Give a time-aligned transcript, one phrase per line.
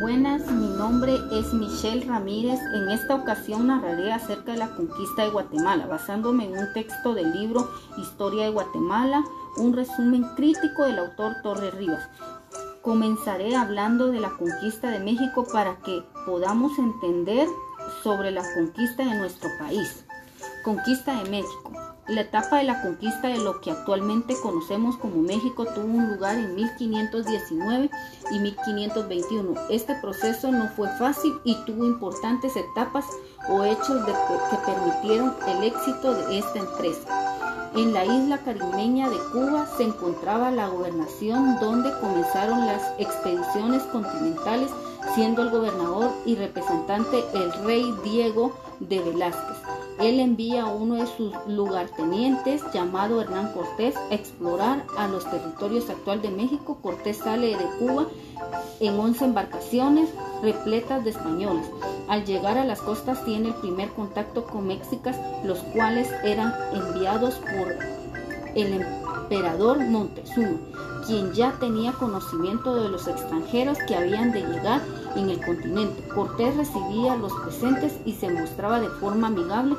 [0.00, 2.60] Buenas, mi nombre es Michelle Ramírez.
[2.72, 7.32] En esta ocasión narraré acerca de la conquista de Guatemala, basándome en un texto del
[7.32, 9.24] libro Historia de Guatemala,
[9.56, 12.08] un resumen crítico del autor Torres Rivas.
[12.80, 17.48] Comenzaré hablando de la conquista de México para que podamos entender
[18.04, 20.04] sobre la conquista de nuestro país.
[20.62, 21.67] Conquista de México.
[22.08, 26.38] La etapa de la conquista de lo que actualmente conocemos como México tuvo un lugar
[26.38, 27.90] en 1519
[28.30, 29.54] y 1521.
[29.68, 33.04] Este proceso no fue fácil y tuvo importantes etapas
[33.50, 37.28] o hechos que permitieron el éxito de esta empresa.
[37.76, 44.70] En la isla caribeña de Cuba se encontraba la gobernación donde comenzaron las expediciones continentales,
[45.14, 49.56] siendo el gobernador y representante el rey Diego de Velázquez.
[49.98, 55.90] Él envía a uno de sus lugartenientes llamado Hernán Cortés a explorar a los territorios
[55.90, 56.78] actuales de México.
[56.80, 58.06] Cortés sale de Cuba
[58.78, 60.08] en 11 embarcaciones
[60.40, 61.66] repletas de españoles.
[62.08, 67.34] Al llegar a las costas tiene el primer contacto con mexicas, los cuales eran enviados
[67.34, 67.74] por
[68.54, 70.58] el emperador Montezuma,
[71.08, 74.82] quien ya tenía conocimiento de los extranjeros que habían de llegar
[75.16, 76.06] en el continente.
[76.08, 79.74] Cortés recibía los presentes y se mostraba de forma amigable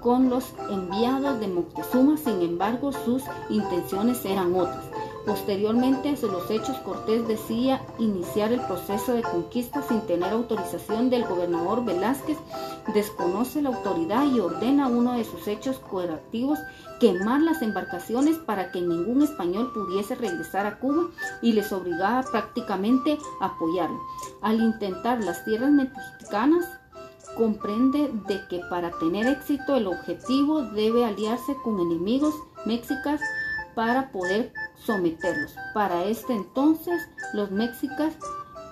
[0.00, 4.84] con los enviados de Moctezuma, sin embargo sus intenciones eran otras.
[5.24, 11.24] Posteriormente a los hechos, Cortés decía iniciar el proceso de conquista sin tener autorización del
[11.24, 12.38] gobernador Velázquez,
[12.92, 16.58] desconoce la autoridad y ordena uno de sus hechos coercitivos
[16.98, 23.16] quemar las embarcaciones para que ningún español pudiese regresar a Cuba y les obligaba prácticamente
[23.40, 24.00] a apoyarlo.
[24.40, 26.64] Al intentar las tierras mexicanas,
[27.36, 32.34] comprende de que para tener éxito el objetivo debe aliarse con enemigos
[32.66, 33.20] mexicas
[33.74, 34.52] para poder
[34.84, 35.54] someterlos.
[35.74, 37.02] Para este entonces
[37.32, 38.14] los mexicas,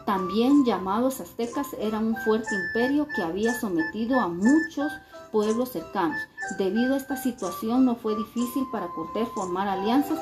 [0.06, 4.92] también llamados aztecas, eran un fuerte imperio que había sometido a muchos
[5.30, 6.18] pueblos cercanos.
[6.58, 10.18] Debido a esta situación no fue difícil para Cortés formar alianzas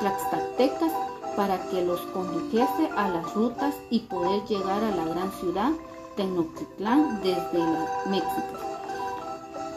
[0.00, 0.92] tlaxcaltecas
[1.36, 5.72] para que los condujese a las rutas y poder llegar a la gran ciudad
[6.16, 7.62] Tenochtitlán desde
[8.08, 8.58] México.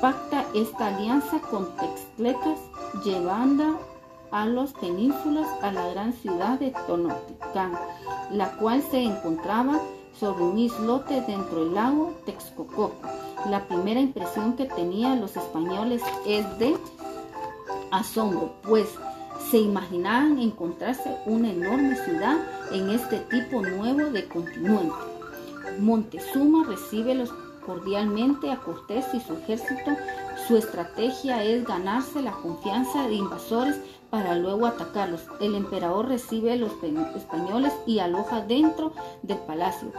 [0.02, 2.60] Pacta esta alianza con Textlecas,
[3.04, 3.78] llevando
[4.32, 7.74] a los penínsulas a la gran ciudad de Tenochtitlán,
[8.32, 9.80] la cual se encontraba
[10.20, 12.92] sobre un islote dentro del lago Texcoco.
[13.50, 16.76] La primera impresión que tenían los españoles es de
[17.92, 18.88] asombro, pues
[19.50, 22.38] se imaginaban encontrarse una enorme ciudad
[22.72, 24.94] en este tipo nuevo de continente.
[25.80, 27.32] Montezuma recibe los
[27.66, 29.92] cordialmente a Cortés y su ejército.
[30.48, 33.80] Su estrategia es ganarse la confianza de invasores
[34.10, 35.22] para luego atacarlos.
[35.40, 36.72] El emperador recibe a los
[37.16, 39.92] españoles y aloja dentro del palacio.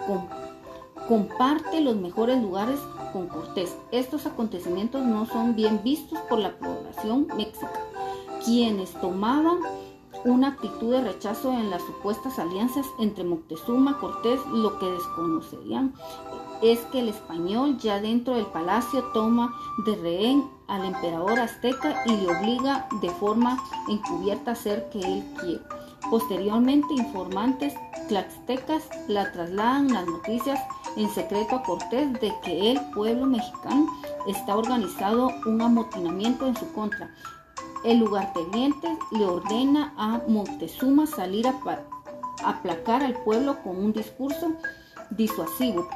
[1.09, 2.79] comparte los mejores lugares
[3.13, 3.77] con Cortés.
[3.91, 7.81] Estos acontecimientos no son bien vistos por la población mexica,
[8.45, 9.59] quienes tomaban
[10.25, 15.95] una actitud de rechazo en las supuestas alianzas entre Moctezuma y Cortés, lo que desconocerían
[16.63, 19.55] es que el español ya dentro del palacio toma
[19.87, 25.25] de rehén al emperador azteca y le obliga de forma encubierta a hacer que él
[25.41, 25.61] quiere.
[26.11, 27.75] Posteriormente, informantes
[28.09, 30.61] tlaxtecas la trasladan las noticias
[30.97, 33.87] en secreto a Cortés de que el pueblo mexicano
[34.27, 37.11] está organizado un amotinamiento en su contra
[37.85, 41.55] el lugarteniente le ordena a Montezuma salir a
[42.45, 44.53] aplacar al pueblo con un discurso
[45.11, 45.89] disuasivo.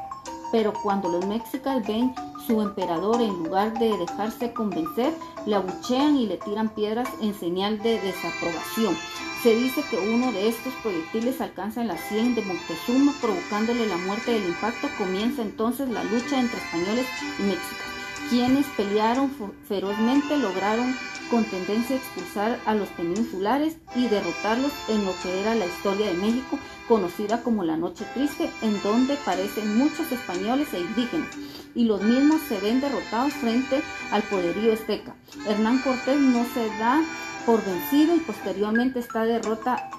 [0.54, 2.14] Pero cuando los mexicanos ven
[2.46, 5.12] su emperador, en lugar de dejarse convencer,
[5.46, 8.96] le abuchean y le tiran piedras en señal de desaprobación.
[9.42, 13.96] Se dice que uno de estos proyectiles alcanza en la sien de Montezuma, provocándole la
[13.96, 14.88] muerte del impacto.
[14.96, 17.06] Comienza entonces la lucha entre españoles
[17.40, 19.32] y mexicanos, quienes pelearon
[19.66, 20.94] ferozmente, lograron
[21.30, 26.08] con tendencia a expulsar a los peninsulares y derrotarlos en lo que era la historia
[26.08, 31.28] de México, conocida como la Noche Triste, en donde parecen muchos españoles e indígenas,
[31.74, 35.14] y los mismos se ven derrotados frente al poderío azteca.
[35.46, 37.02] Hernán Cortés no se da
[37.46, 39.90] por vencido y posteriormente esta derrota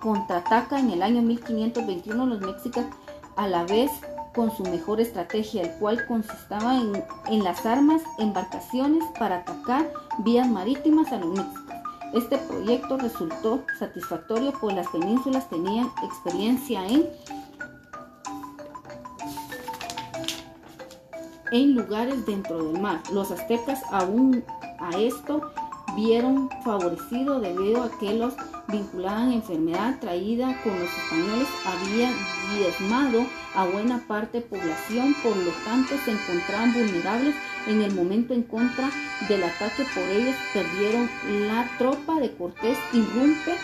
[0.00, 2.94] contraataca en el año 1521 los mexicanos
[3.36, 3.90] a la vez
[4.36, 10.46] con su mejor estrategia, el cual consistaba en, en las armas, embarcaciones para atacar vías
[10.46, 11.48] marítimas a.
[12.12, 17.08] Este proyecto resultó satisfactorio pues las penínsulas tenían experiencia en,
[21.50, 23.02] en lugares dentro del mar.
[23.12, 24.44] Los aztecas aún
[24.78, 25.50] a esto
[25.96, 28.34] vieron favorecido debido a que los
[28.68, 31.48] vinculada a enfermedad traída con los españoles.
[31.64, 32.12] Había
[32.56, 37.34] diezmado a buena parte de población, por lo tanto se encontraban vulnerables
[37.66, 38.90] en el momento en contra
[39.28, 39.84] del ataque.
[39.94, 41.08] Por ellos perdieron
[41.48, 43.54] la tropa de Cortés irrumpe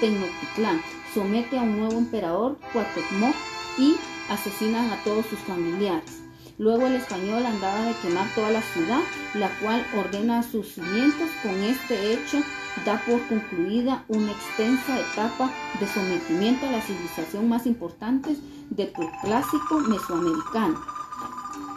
[0.00, 0.80] Tenochtitlán,
[1.12, 3.34] somete a un nuevo emperador Cuauhtémoc
[3.78, 3.96] y
[4.28, 6.27] asesinan a todos sus familiares.
[6.58, 9.00] Luego el español andaba de quemar toda la ciudad,
[9.34, 11.30] la cual ordena a sus cimientos.
[11.42, 12.38] Con este hecho
[12.84, 18.36] da por concluida una extensa etapa de sometimiento a la civilización más importante
[18.70, 20.80] del clásico mesoamericano.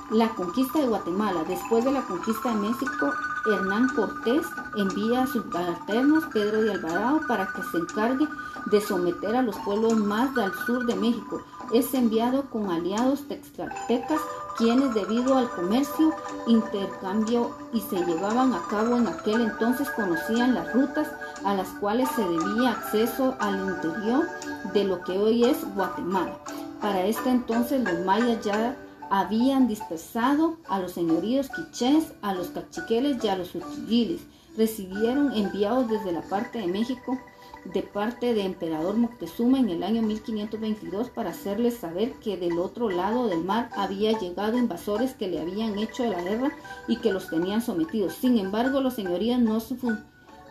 [0.09, 1.43] La conquista de Guatemala.
[1.47, 3.13] Después de la conquista de México,
[3.45, 4.45] Hernán Cortés
[4.75, 8.27] envía a sus subalternos Pedro de Alvarado para que se encargue
[8.71, 11.41] de someter a los pueblos más del sur de México.
[11.73, 14.19] Es enviado con aliados textratecas
[14.57, 16.13] quienes debido al comercio,
[16.47, 21.07] intercambio y se llevaban a cabo en aquel entonces conocían las rutas
[21.43, 24.27] a las cuales se debía acceso al interior
[24.73, 26.37] de lo que hoy es Guatemala.
[26.81, 28.75] Para este entonces los mayas ya
[29.09, 34.21] habían dispersado a los señoríos quichés, a los cachiqueles y a los uchigiles.
[34.57, 37.17] Recibieron enviados desde la parte de México
[37.65, 42.89] de parte de emperador Moctezuma en el año 1522 para hacerles saber que del otro
[42.89, 46.51] lado del mar había llegado invasores que le habían hecho la guerra
[46.87, 48.13] y que los tenían sometidos.
[48.13, 49.59] Sin embargo, los señorías no,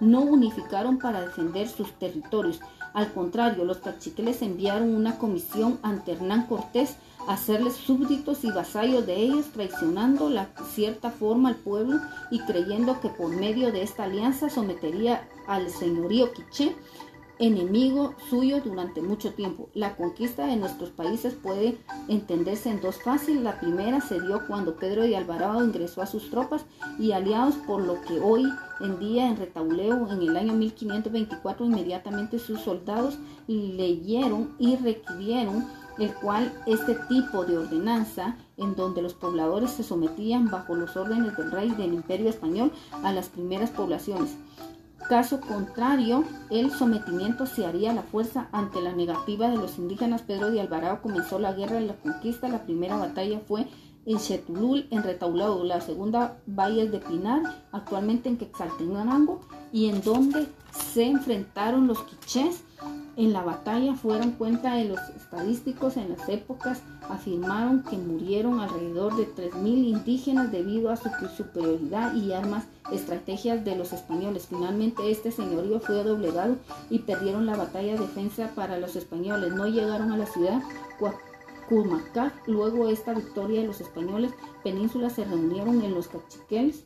[0.01, 2.61] no unificaron para defender sus territorios.
[2.93, 6.97] Al contrario, los cachiqueles enviaron una comisión ante Hernán Cortés
[7.29, 12.01] hacerles súbditos y vasallos de ellos, traicionando la cierta forma al pueblo
[12.31, 16.75] y creyendo que por medio de esta alianza sometería al señorío quiché
[17.41, 19.71] enemigo suyo durante mucho tiempo.
[19.73, 21.79] La conquista de nuestros países puede
[22.09, 23.41] entenderse en dos fases.
[23.41, 26.67] La primera se dio cuando Pedro de Alvarado ingresó a sus tropas
[26.99, 28.45] y aliados por lo que hoy
[28.81, 33.19] en día en Retauleo en el año 1524 inmediatamente sus soldados
[33.49, 35.67] leyeron y requirieron
[35.99, 41.37] el cual este tipo de ordenanza en donde los pobladores se sometían bajo los órdenes
[41.37, 42.73] del rey del imperio español
[43.03, 44.37] a las primeras poblaciones.
[45.09, 50.23] Caso contrario, el sometimiento se haría a la fuerza ante la negativa de los indígenas.
[50.23, 52.49] Pedro de Alvarado comenzó la guerra de la conquista.
[52.49, 53.67] La primera batalla fue
[54.07, 55.65] en Chetulul, en Retaulado.
[55.65, 59.41] La segunda, Valles de Pinar, actualmente en Quetzaltenango,
[59.73, 60.49] y en donde
[60.93, 62.65] se enfrentaron los quichés
[63.17, 66.81] en la batalla fueron cuenta de los estadísticos en las épocas
[67.11, 73.77] afirmaron que murieron alrededor de 3.000 indígenas debido a su superioridad y armas estrategias de
[73.77, 74.47] los españoles.
[74.49, 76.57] Finalmente este señorío fue doblegado
[76.89, 79.53] y perdieron la batalla de defensa para los españoles.
[79.53, 80.63] No llegaron a la ciudad
[81.71, 82.35] Cumacac.
[82.47, 84.33] Luego esta victoria de los españoles
[84.63, 86.85] penínsulas se reunieron en los cachiqueles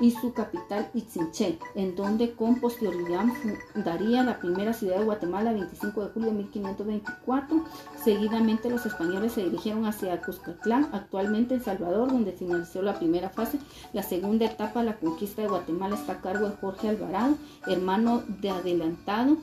[0.00, 3.26] y su capital Ixinché, en donde con posterioridad
[3.74, 7.64] fundaría la primera ciudad de Guatemala el 25 de julio de 1524.
[8.02, 13.58] Seguidamente los españoles se dirigieron hacia Cuscatlán, actualmente El Salvador, donde finalizó la primera fase.
[13.92, 17.36] La segunda etapa, la conquista de Guatemala, está a cargo de Jorge Alvarado,
[17.66, 19.36] hermano de adelantado.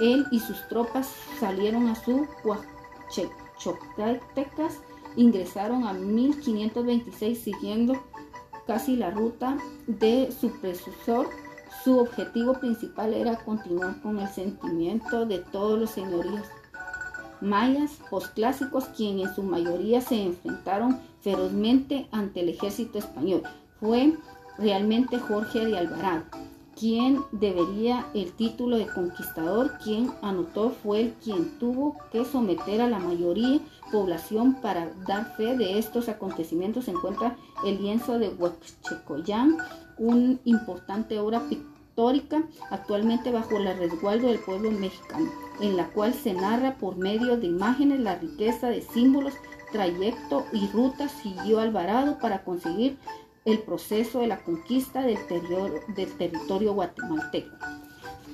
[0.00, 2.26] Él y sus tropas salieron a su
[3.66, 4.80] Huachoctecas,
[5.16, 8.02] ingresaron a 1526 siguiendo
[8.66, 11.28] casi la ruta de su predecesor,
[11.84, 16.46] su objetivo principal era continuar con el sentimiento de todos los señoríos
[17.40, 23.42] mayas posclásicos, quienes en su mayoría se enfrentaron ferozmente ante el ejército español.
[23.80, 24.14] Fue
[24.58, 26.24] realmente Jorge de Alvarado
[26.80, 32.88] quien debería el título de conquistador, quien anotó fue el quien tuvo que someter a
[32.88, 33.60] la mayoría
[33.92, 36.86] población para dar fe de estos acontecimientos.
[36.86, 39.58] Se encuentra el lienzo de Huachecoyán,
[39.98, 46.32] una importante obra pictórica actualmente bajo el resguardo del pueblo mexicano, en la cual se
[46.32, 49.34] narra por medio de imágenes la riqueza de símbolos,
[49.70, 52.96] trayecto y ruta siguió Alvarado para conseguir
[53.44, 55.18] el proceso de la conquista del,
[55.88, 57.56] del territorio guatemalteco.